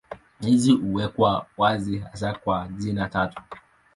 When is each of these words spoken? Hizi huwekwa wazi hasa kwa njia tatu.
Hizi 0.41 0.71
huwekwa 0.71 1.45
wazi 1.57 1.97
hasa 1.99 2.33
kwa 2.33 2.67
njia 2.67 3.07
tatu. 3.09 3.41